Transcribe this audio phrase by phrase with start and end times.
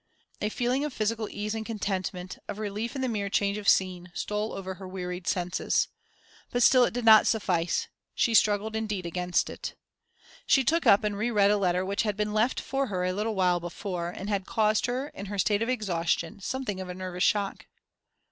[0.41, 4.09] A feeling of physical ease and contentment, of relief in the mere change of scene,
[4.15, 5.89] stole over her wearied senses.
[6.49, 9.75] But still it did not suffice; she struggled indeed against it.
[10.47, 13.13] She took up and re read a letter which had been left for her a
[13.13, 16.95] little while before, and had caused her, in her state of exhaustion, something of a
[16.95, 17.67] nervous shock.